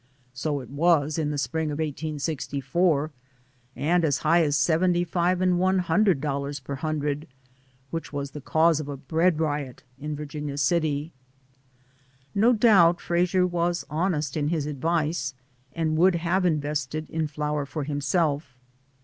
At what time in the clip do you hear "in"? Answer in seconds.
1.19-1.29, 9.99-10.15, 14.35-14.47, 17.07-17.27